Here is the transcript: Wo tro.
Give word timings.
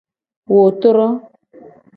Wo 0.53 0.63
tro. 0.81 1.05